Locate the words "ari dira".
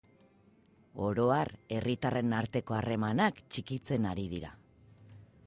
4.15-4.53